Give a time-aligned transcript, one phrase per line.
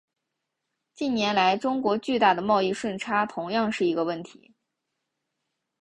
[0.95, 4.55] 近年来中国巨大的贸易顺差同样是一个问题。